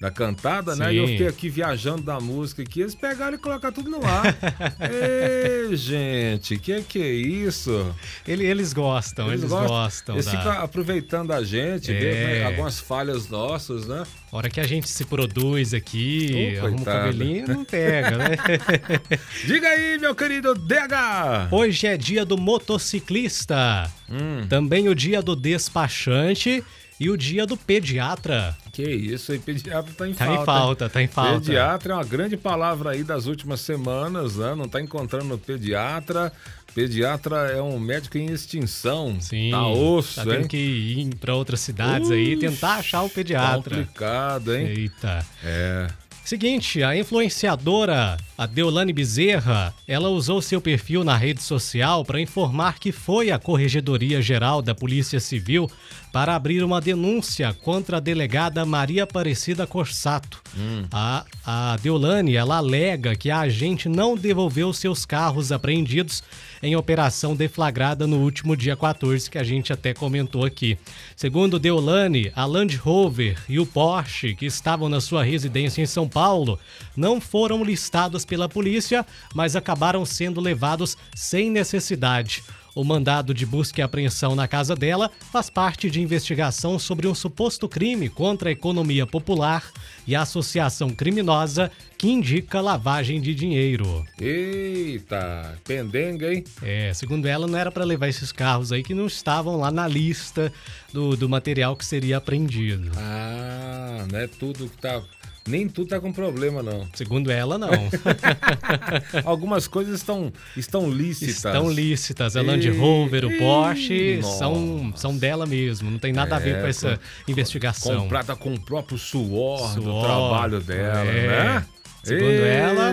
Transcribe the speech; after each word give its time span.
da 0.00 0.10
cantada, 0.10 0.76
né? 0.76 0.92
E 0.92 0.98
eu 0.98 1.06
Sim. 1.06 1.12
fiquei 1.12 1.26
aqui 1.28 1.48
viajando 1.48 2.02
da 2.02 2.20
música 2.20 2.62
aqui, 2.62 2.80
eles 2.82 2.94
pegaram 2.94 3.34
e 3.36 3.38
colocaram 3.38 3.74
tudo 3.74 3.90
no 3.90 4.04
ar. 4.04 4.24
Ei, 4.92 5.74
gente, 5.76 6.58
que 6.58 6.82
que 6.82 7.00
é 7.02 7.08
isso? 7.12 7.94
Ele- 8.28 8.44
eles 8.44 8.72
gostam, 8.74 9.28
eles, 9.32 9.44
gostam. 9.44 10.14
Eles 10.16 10.26
da- 10.26 10.30
ficam 10.32 10.52
aproveitando 10.52 11.32
a 11.32 11.42
gente, 11.42 11.90
É. 11.90 11.98
vê 11.98 12.12
né, 12.40 12.44
algumas 12.44 12.78
falhas 12.78 13.28
nossas, 13.28 13.86
né? 13.86 14.04
A 14.30 14.36
hora 14.36 14.50
que 14.50 14.60
a 14.60 14.66
gente 14.66 14.86
se 14.88 15.04
produz 15.06 15.72
aqui, 15.72 16.58
arruma 16.58 16.82
o 16.82 16.84
cabelinho, 16.84 17.48
não 17.48 17.64
pega, 17.64 18.18
né? 18.18 18.36
Diga 19.46 19.66
aí, 19.68 19.98
meu 19.98 20.14
querido 20.14 20.54
DH! 20.54 21.48
Hoje 21.50 21.86
é 21.86 21.96
dia 21.96 22.24
do 22.24 22.36
motociclista, 22.36 23.90
Hum. 24.10 24.46
também 24.48 24.88
o 24.88 24.94
dia 24.94 25.22
do 25.22 25.34
despachante 25.34 26.62
e 26.98 27.10
o 27.10 27.16
dia 27.16 27.46
do 27.46 27.56
pediatra. 27.56 28.56
Que 28.72 28.82
isso 28.82 29.32
aí, 29.32 29.38
pediatra 29.38 29.92
tá 29.96 30.08
em 30.08 30.14
Tá 30.14 30.24
falta. 30.26 30.40
em 30.42 30.44
falta, 30.44 30.88
tá 30.88 31.02
em 31.02 31.06
falta. 31.06 31.40
Pediatra 31.40 31.92
é 31.92 31.96
uma 31.96 32.04
grande 32.04 32.36
palavra 32.36 32.90
aí 32.90 33.02
das 33.04 33.26
últimas 33.26 33.60
semanas, 33.60 34.36
né? 34.36 34.54
Não 34.54 34.68
tá 34.68 34.80
encontrando 34.80 35.36
pediatra. 35.38 36.32
Pediatra 36.74 37.36
é 37.52 37.62
um 37.62 37.78
médico 37.78 38.18
em 38.18 38.26
extinção. 38.26 39.16
Sim, 39.20 39.50
Tá 39.50 39.66
osso, 39.66 40.16
tá 40.16 40.24
tendo 40.24 40.42
hein? 40.42 40.46
que 40.48 40.56
ir 40.58 41.14
para 41.16 41.34
outras 41.34 41.60
cidades 41.60 42.10
aí 42.10 42.34
Ux, 42.34 42.40
tentar 42.40 42.74
achar 42.76 43.02
o 43.02 43.08
pediatra. 43.08 43.76
Complicado, 43.76 44.54
hein? 44.54 44.66
Eita. 44.66 45.24
É. 45.42 45.86
Seguinte, 46.22 46.82
a 46.82 46.96
influenciadora, 46.98 48.16
a 48.36 48.46
Deolane 48.46 48.92
Bezerra, 48.92 49.72
ela 49.86 50.08
usou 50.08 50.42
seu 50.42 50.60
perfil 50.60 51.04
na 51.04 51.16
rede 51.16 51.40
social 51.40 52.04
para 52.04 52.20
informar 52.20 52.80
que 52.80 52.90
foi 52.90 53.30
à 53.30 53.38
Corregedoria 53.38 54.20
Geral 54.20 54.60
da 54.60 54.74
Polícia 54.74 55.20
Civil 55.20 55.70
para 56.16 56.34
abrir 56.34 56.64
uma 56.64 56.80
denúncia 56.80 57.52
contra 57.52 57.98
a 57.98 58.00
delegada 58.00 58.64
Maria 58.64 59.02
Aparecida 59.02 59.66
Corsato. 59.66 60.42
A, 60.90 61.26
a 61.44 61.76
Deolane, 61.76 62.36
ela 62.36 62.56
alega 62.56 63.14
que 63.14 63.30
a 63.30 63.40
agente 63.40 63.86
não 63.86 64.16
devolveu 64.16 64.72
seus 64.72 65.04
carros 65.04 65.52
apreendidos 65.52 66.22
em 66.62 66.74
operação 66.74 67.36
deflagrada 67.36 68.06
no 68.06 68.16
último 68.16 68.56
dia 68.56 68.74
14, 68.74 69.30
que 69.30 69.36
a 69.36 69.44
gente 69.44 69.74
até 69.74 69.92
comentou 69.92 70.42
aqui. 70.42 70.78
Segundo 71.14 71.58
Deolane, 71.58 72.32
a 72.34 72.46
Land 72.46 72.76
Rover 72.76 73.36
e 73.46 73.60
o 73.60 73.66
Porsche, 73.66 74.34
que 74.34 74.46
estavam 74.46 74.88
na 74.88 75.02
sua 75.02 75.22
residência 75.22 75.82
em 75.82 75.86
São 75.86 76.08
Paulo, 76.08 76.58
não 76.96 77.20
foram 77.20 77.62
listados 77.62 78.24
pela 78.24 78.48
polícia, 78.48 79.04
mas 79.34 79.54
acabaram 79.54 80.06
sendo 80.06 80.40
levados 80.40 80.96
sem 81.14 81.50
necessidade. 81.50 82.42
O 82.76 82.84
mandado 82.84 83.32
de 83.32 83.46
busca 83.46 83.80
e 83.80 83.82
apreensão 83.82 84.34
na 84.34 84.46
casa 84.46 84.76
dela 84.76 85.10
faz 85.32 85.48
parte 85.48 85.88
de 85.88 86.02
investigação 86.02 86.78
sobre 86.78 87.08
um 87.08 87.14
suposto 87.14 87.66
crime 87.66 88.10
contra 88.10 88.50
a 88.50 88.52
economia 88.52 89.06
popular 89.06 89.64
e 90.06 90.14
a 90.14 90.20
associação 90.20 90.90
criminosa 90.90 91.72
que 91.96 92.06
indica 92.06 92.60
lavagem 92.60 93.18
de 93.18 93.34
dinheiro. 93.34 94.04
Eita, 94.20 95.58
pendenga, 95.64 96.30
hein? 96.30 96.44
É, 96.60 96.92
segundo 96.92 97.24
ela, 97.24 97.46
não 97.46 97.58
era 97.58 97.72
para 97.72 97.82
levar 97.82 98.08
esses 98.08 98.30
carros 98.30 98.70
aí 98.70 98.82
que 98.82 98.92
não 98.92 99.06
estavam 99.06 99.56
lá 99.56 99.70
na 99.70 99.88
lista 99.88 100.52
do, 100.92 101.16
do 101.16 101.30
material 101.30 101.76
que 101.76 101.84
seria 101.84 102.18
apreendido. 102.18 102.92
Ah, 102.98 104.04
não 104.12 104.18
é 104.18 104.26
tudo 104.26 104.68
que 104.68 104.76
tá. 104.76 105.02
Nem 105.46 105.68
tudo 105.68 105.88
tá 105.88 106.00
com 106.00 106.12
problema, 106.12 106.62
não. 106.62 106.88
Segundo 106.94 107.30
ela, 107.30 107.56
não. 107.58 107.70
Algumas 109.24 109.68
coisas 109.68 110.00
estão, 110.00 110.32
estão 110.56 110.90
lícitas. 110.90 111.36
Estão 111.36 111.70
lícitas. 111.70 112.36
A 112.36 112.42
Land 112.42 112.68
Rover, 112.70 113.24
o 113.24 113.38
Porsche 113.38 114.18
nossa. 114.20 114.38
são, 114.38 114.92
são 114.96 115.16
dela 115.16 115.46
mesmo. 115.46 115.90
Não 115.90 115.98
tem 115.98 116.12
nada 116.12 116.36
a 116.36 116.38
ver 116.38 116.56
É, 116.56 116.60
com 116.60 116.66
essa 116.66 116.96
com- 117.24 117.30
investigação. 117.30 118.00
Comprada 118.02 118.34
com 118.36 118.54
o 118.54 118.60
próprio 118.60 118.98
suor, 118.98 119.74
do 119.74 119.82
Suor, 119.82 120.04
trabalho 120.04 120.60
dela, 120.60 121.04
é. 121.10 121.26
né? 121.54 121.66
Segundo 122.06 122.24
Ei, 122.30 122.48
ela, 122.48 122.92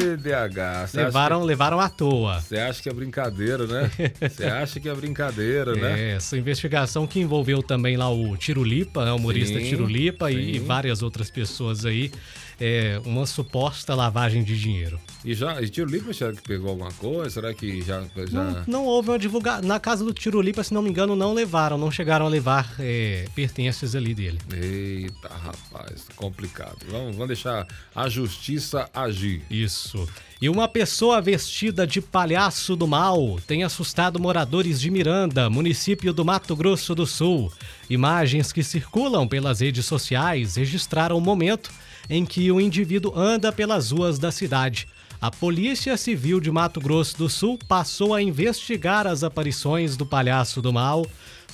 você 0.87 0.97
Levaram, 1.03 1.37
acha 1.37 1.45
levaram 1.45 1.79
à 1.79 1.87
toa. 1.87 2.37
que- 2.37 2.41
Você 2.47 2.57
acha 2.57 2.81
que 2.81 2.89
é 2.89 2.93
brincadeira, 2.93 3.67
né? 3.67 3.91
Você 4.27 4.45
acha 4.45 4.79
que 4.79 4.89
é 4.89 4.93
brincadeira, 4.95 5.75
né? 5.75 5.99
É, 5.99 6.15
essa 6.15 6.35
investigação 6.35 7.05
que 7.05 7.19
envolveu 7.19 7.61
também 7.61 7.95
lá 7.95 8.09
o 8.09 8.35
Tirulipa, 8.35 9.05
né, 9.05 9.11
o 9.11 9.17
humorista 9.17 9.59
Sim, 9.59 9.69
Tirulipa 9.69 10.31
e 10.31 10.53
sim. 10.59 10.65
várias 10.65 11.03
outras 11.03 11.29
pessoas 11.29 11.85
aí, 11.85 12.11
é, 12.59 12.99
uma 13.05 13.25
suposta 13.25 13.93
lavagem 13.93 14.43
de 14.43 14.59
dinheiro. 14.59 14.99
E 15.25 15.33
já, 15.33 15.61
e 15.61 15.69
Tio 15.69 15.85
Lipa, 15.85 16.11
será 16.13 16.33
que 16.33 16.41
pegou 16.41 16.69
alguma 16.71 16.91
coisa? 16.93 17.29
Será 17.29 17.53
que 17.53 17.81
já. 17.81 18.03
já... 18.29 18.43
Não, 18.43 18.63
não 18.67 18.85
houve 18.85 19.09
uma 19.09 19.19
divulgação. 19.19 19.67
Na 19.67 19.79
casa 19.79 20.03
do 20.03 20.13
Tirulipa, 20.13 20.63
se 20.63 20.73
não 20.73 20.81
me 20.81 20.89
engano, 20.89 21.15
não 21.15 21.33
levaram, 21.33 21.77
não 21.77 21.89
chegaram 21.89 22.25
a 22.25 22.29
levar 22.29 22.73
é, 22.79 23.25
pertences 23.35 23.95
ali 23.95 24.13
dele. 24.13 24.39
Eita, 24.53 25.29
rapaz, 25.29 26.07
complicado. 26.15 26.77
Vamos, 26.89 27.13
vamos 27.13 27.27
deixar 27.27 27.65
a 27.95 28.09
justiça 28.09 28.89
agir. 29.03 29.41
Isso. 29.49 30.07
E 30.41 30.49
uma 30.49 30.67
pessoa 30.67 31.21
vestida 31.21 31.87
de 31.87 32.01
palhaço 32.01 32.75
do 32.75 32.85
mal 32.85 33.39
tem 33.47 33.63
assustado 33.63 34.19
moradores 34.19 34.81
de 34.81 34.91
Miranda, 34.91 35.49
município 35.49 36.11
do 36.11 36.25
Mato 36.25 36.55
Grosso 36.55 36.93
do 36.93 37.05
Sul. 37.07 37.51
Imagens 37.89 38.51
que 38.51 38.63
circulam 38.63 39.27
pelas 39.27 39.61
redes 39.61 39.85
sociais 39.85 40.55
registraram 40.55 41.17
o 41.17 41.21
momento 41.21 41.71
em 42.09 42.25
que 42.25 42.51
o 42.51 42.59
indivíduo 42.59 43.17
anda 43.17 43.51
pelas 43.53 43.91
ruas 43.91 44.19
da 44.19 44.31
cidade. 44.31 44.87
A 45.21 45.31
Polícia 45.31 45.95
Civil 45.95 46.41
de 46.41 46.51
Mato 46.51 46.81
Grosso 46.81 47.17
do 47.17 47.29
Sul 47.29 47.57
passou 47.65 48.13
a 48.13 48.21
investigar 48.21 49.07
as 49.07 49.23
aparições 49.23 49.95
do 49.95 50.05
palhaço 50.05 50.61
do 50.61 50.73
mal, 50.73 51.05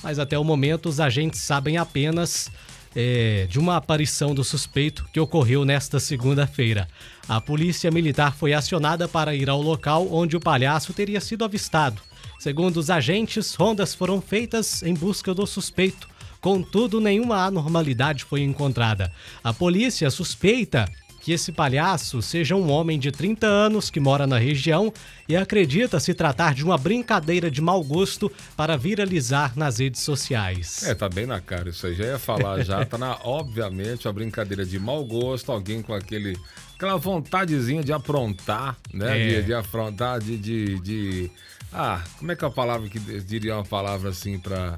mas 0.02 0.18
até 0.18 0.36
o 0.36 0.42
momento 0.42 0.88
os 0.88 0.98
agentes 0.98 1.38
sabem 1.38 1.76
apenas 1.76 2.50
é, 2.94 3.46
de 3.48 3.58
uma 3.58 3.76
aparição 3.76 4.34
do 4.34 4.42
suspeito 4.42 5.06
que 5.12 5.20
ocorreu 5.20 5.64
nesta 5.64 6.00
segunda-feira. 6.00 6.88
A 7.28 7.40
polícia 7.40 7.90
militar 7.90 8.34
foi 8.34 8.52
acionada 8.52 9.06
para 9.06 9.34
ir 9.34 9.48
ao 9.48 9.60
local 9.60 10.08
onde 10.10 10.36
o 10.36 10.40
palhaço 10.40 10.92
teria 10.92 11.20
sido 11.20 11.44
avistado. 11.44 12.02
Segundo 12.38 12.78
os 12.78 12.90
agentes, 12.90 13.54
rondas 13.54 13.94
foram 13.94 14.20
feitas 14.20 14.82
em 14.82 14.94
busca 14.94 15.34
do 15.34 15.46
suspeito. 15.46 16.08
Contudo, 16.40 17.00
nenhuma 17.00 17.44
anormalidade 17.44 18.24
foi 18.24 18.40
encontrada. 18.42 19.12
A 19.44 19.52
polícia 19.52 20.10
suspeita 20.10 20.86
que 21.20 21.32
esse 21.32 21.52
palhaço 21.52 22.22
seja 22.22 22.54
um 22.56 22.70
homem 22.70 22.98
de 22.98 23.10
30 23.12 23.46
anos 23.46 23.90
que 23.90 24.00
mora 24.00 24.26
na 24.26 24.38
região 24.38 24.92
e 25.28 25.36
acredita 25.36 26.00
se 26.00 26.14
tratar 26.14 26.54
de 26.54 26.64
uma 26.64 26.78
brincadeira 26.78 27.50
de 27.50 27.60
mau 27.60 27.84
gosto 27.84 28.30
para 28.56 28.76
viralizar 28.76 29.52
nas 29.56 29.78
redes 29.78 30.00
sociais. 30.00 30.82
É, 30.84 30.94
tá 30.94 31.08
bem 31.08 31.26
na 31.26 31.40
cara 31.40 31.68
isso 31.70 31.86
aí. 31.86 31.94
Já 31.94 32.04
ia 32.04 32.18
falar 32.18 32.62
já. 32.64 32.84
Tá 32.84 32.96
na, 32.98 33.18
obviamente, 33.24 34.08
a 34.08 34.12
brincadeira 34.12 34.64
de 34.64 34.78
mau 34.78 35.04
gosto, 35.04 35.52
alguém 35.52 35.82
com 35.82 35.92
aquele. 35.94 36.36
Aquela 36.76 36.96
vontadezinha 36.96 37.84
de 37.84 37.92
aprontar, 37.92 38.76
né? 38.92 39.20
É. 39.20 39.28
De, 39.40 39.42
de 39.46 39.54
afrontar, 39.54 40.18
de, 40.18 40.38
de, 40.38 40.78
de- 40.80 41.30
Ah, 41.70 42.02
como 42.18 42.32
é 42.32 42.36
que 42.36 42.42
é 42.42 42.48
a 42.48 42.50
palavra 42.50 42.88
que 42.88 42.98
diria 43.20 43.54
uma 43.54 43.64
palavra 43.64 44.08
assim 44.10 44.38
pra. 44.38 44.76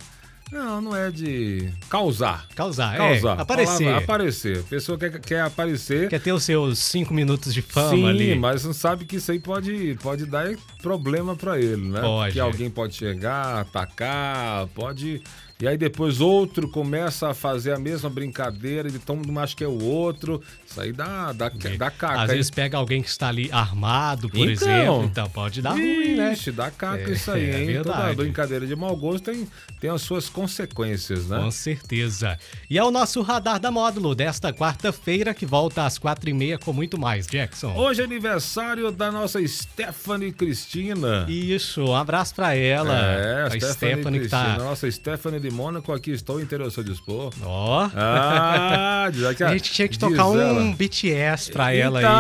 Não, 0.53 0.83
não 0.83 0.95
é 0.95 1.11
de. 1.11 1.71
Causar. 1.89 2.47
Causar, 2.55 2.95
Causar. 2.99 3.39
é, 3.39 3.41
aparecer. 3.41 3.85
Palavra 3.85 4.05
aparecer. 4.05 4.59
A 4.59 4.63
pessoa 4.65 4.99
quer, 4.99 5.19
quer 5.19 5.41
aparecer. 5.41 6.11
Quer 6.11 6.21
ter 6.21 6.33
os 6.33 6.43
seus 6.43 6.79
cinco 6.79 7.15
minutos 7.15 7.55
de 7.55 7.63
fama 7.63 7.97
Sim, 7.97 8.07
ali. 8.07 8.35
mas 8.35 8.63
não 8.63 8.75
sabe 8.75 9.07
que 9.07 9.17
isso 9.17 9.33
aí 9.33 9.41
pode, 9.41 9.97
pode 10.03 10.27
dar 10.27 10.55
problema 10.83 11.35
pra 11.35 11.59
ele, 11.59 11.89
né? 11.89 12.03
Pode. 12.03 12.35
Que 12.35 12.41
alguém 12.41 12.69
pode 12.69 12.95
chegar, 12.95 13.61
atacar, 13.61 14.67
pode. 14.75 15.23
E 15.63 15.69
aí 15.69 15.79
depois 15.79 16.21
outro 16.21 16.67
começa 16.69 17.29
a 17.31 17.35
fazer 17.35 17.71
a 17.73 17.79
mesma 17.79 18.11
brincadeira, 18.11 18.89
ele 18.89 18.99
toma 18.99 19.41
acho 19.43 19.57
que 19.57 19.63
é 19.63 19.69
o 19.69 19.81
outro. 19.81 20.43
Isso 20.67 20.81
aí 20.81 20.93
dá, 20.93 21.33
dá, 21.33 21.49
dá 21.79 21.89
caca. 21.89 22.23
Às 22.23 22.31
hein? 22.31 22.37
vezes 22.37 22.51
pega 22.51 22.77
alguém 22.77 23.01
que 23.01 23.09
está 23.09 23.29
ali 23.29 23.49
armado, 23.53 24.29
por 24.29 24.39
Então. 24.39 24.51
exemplo, 24.51 25.05
então 25.05 25.31
pode 25.31 25.63
dar 25.63 25.71
ruim, 25.71 26.17
né? 26.17 26.33
Ixi, 26.33 26.51
dá 26.51 26.69
caca 26.69 27.09
É, 27.09 27.13
isso 27.13 27.31
aí, 27.31 27.45
é 27.49 27.61
hein? 27.61 27.77
Toda 27.79 27.93
verdade. 27.95 28.17
brincadeira 28.17 28.67
de 28.67 28.75
mau 28.75 28.97
gosto 28.97 29.25
tem, 29.27 29.47
tem 29.81 29.89
as 29.89 30.03
suas 30.03 30.29
consequências, 30.29 31.29
né? 31.29 31.39
Com 31.39 31.51
certeza. 31.53 32.37
E 32.69 32.77
é 32.77 32.83
o 32.83 32.91
nosso 32.91 33.23
radar 33.23 33.61
da 33.61 33.71
módulo 33.71 34.17
desta 34.17 34.53
quarta-feira 34.53 35.33
que 35.33 35.47
volta 35.47 35.87
às 35.87 35.97
quatro 35.97 36.29
e 36.29 36.33
meia 36.35 36.59
com 36.59 36.73
muito 36.73 36.99
mais, 36.99 37.25
Jackson. 37.27 37.73
Hoje 37.77 38.01
é 38.01 38.05
aniversário 38.05 38.91
da 38.91 39.13
nossa 39.13 39.39
Stephanie 39.47 40.33
Cristina. 40.33 41.25
Isso, 41.29 41.85
um 41.85 41.95
abraço 41.95 42.35
pra 42.35 42.55
ela. 42.57 42.93
É, 42.99 43.43
a 43.45 43.51
Stephanie, 43.73 44.21
que 44.21 44.29
Cristina. 44.29 44.57
tá. 44.57 44.59
Nossa, 44.59 44.91
Stephanie 44.91 45.39
de 45.39 45.52
Mônaco, 45.53 45.93
aqui 45.93 46.11
estou 46.11 46.41
em 46.41 46.43
interior 46.43 46.71
seu 46.73 46.83
dispor. 46.83 47.33
Ó. 47.45 47.89
Ah, 47.95 49.09
diz 49.13 49.37
que 49.37 49.45
a 49.45 49.53
gente 49.53 49.73
tinha 49.73 49.89
que 49.89 49.99
tocar 49.99 50.27
um 50.29 50.41
ela- 50.41 50.75
BTS 50.77 51.53
pra 51.53 51.73
ela 51.75 52.01
Então, 52.01 52.11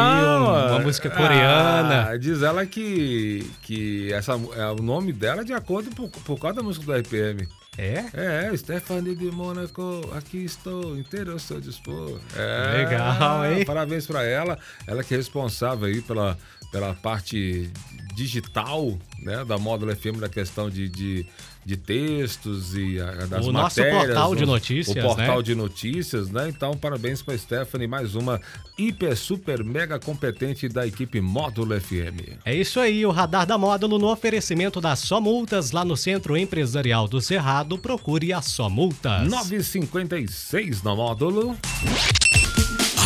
aí, 0.55 0.67
um- 0.67 0.71
uma 0.75 0.79
música 0.81 1.11
coreana. 1.11 2.09
ah, 2.11 2.17
diz 2.17 2.43
ela 2.43 2.65
que, 2.67 3.51
que 3.63 4.13
essa, 4.13 4.33
é, 4.33 4.67
o 4.71 4.83
nome 4.83 5.13
dela 5.13 5.41
é 5.41 5.45
de 5.45 5.53
acordo 5.53 5.91
por, 5.91 6.09
por 6.09 6.39
causa 6.39 6.57
da 6.57 6.63
música 6.63 6.85
do 6.87 6.93
RPM. 6.93 7.49
É? 7.79 8.05
É, 8.13 8.57
Stephanie 8.57 9.15
de 9.17 9.31
Mônaco, 9.31 10.07
aqui 10.15 10.45
estou, 10.45 10.95
inteiro 10.99 11.33
ao 11.33 11.39
seu 11.39 11.59
dispor. 11.59 12.21
É, 12.37 12.77
Legal, 12.85 13.47
hein? 13.47 13.65
Parabéns 13.65 14.07
pra 14.07 14.23
ela. 14.25 14.59
Ela 14.87 15.03
que 15.03 15.15
é 15.15 15.17
responsável 15.17 15.87
aí 15.87 16.03
pela, 16.03 16.37
pela 16.71 16.93
parte 16.93 17.71
digital, 18.15 18.99
né, 19.21 19.45
da 19.45 19.59
Módulo 19.59 19.95
FM, 19.95 20.19
da 20.21 20.29
questão 20.29 20.69
de, 20.69 20.89
de, 20.89 21.27
de 21.65 21.77
textos 21.77 22.75
e 22.75 23.01
a, 23.01 23.27
das 23.27 23.47
O 23.47 23.53
nosso 23.53 23.81
matérias. 23.81 24.07
portal 24.07 24.35
de 24.37 24.47
notícias, 24.47 24.97
O 24.97 25.07
portal 25.09 25.37
né? 25.39 25.43
de 25.43 25.55
notícias, 25.55 26.31
né? 26.31 26.49
Então, 26.49 26.77
parabéns 26.77 27.23
pra 27.23 27.37
Stephanie, 27.37 27.87
mais 27.87 28.15
uma 28.15 28.41
hiper, 28.79 29.17
super, 29.17 29.63
mega 29.65 29.99
competente 29.99 30.69
da 30.69 30.87
equipe 30.87 31.21
Módulo 31.21 31.79
FM. 31.81 32.39
É 32.45 32.55
isso 32.55 32.81
aí, 32.81 33.05
o 33.07 33.11
radar 33.11 33.47
da 33.47 33.57
módulo 33.57 33.99
no 33.99 34.11
oferecimento 34.11 34.81
da 34.81 34.95
Só 34.97 35.21
Multas 35.21 35.71
lá 35.73 35.85
no 35.85 35.97
Centro 35.97 36.37
Empresarial 36.37 37.07
do 37.07 37.21
Cerrado. 37.21 37.79
Procure 37.79 38.33
a 38.33 38.43
Só 38.43 38.69
Multas. 38.69 39.29
9h56 39.29 40.83
no 40.83 40.97
Módulo. 40.97 41.57